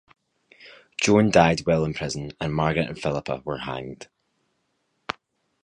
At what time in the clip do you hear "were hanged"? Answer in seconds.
3.45-4.07